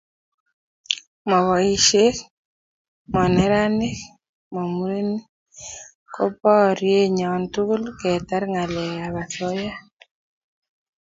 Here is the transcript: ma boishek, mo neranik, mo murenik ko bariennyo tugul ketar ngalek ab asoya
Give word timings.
ma 1.29 1.37
boishek, 1.45 2.15
mo 3.11 3.23
neranik, 3.35 3.97
mo 4.53 4.61
murenik 4.75 5.25
ko 6.13 6.23
bariennyo 6.41 7.29
tugul 7.53 7.83
ketar 7.99 8.43
ngalek 8.51 8.93
ab 9.07 9.15
asoya 9.23 9.73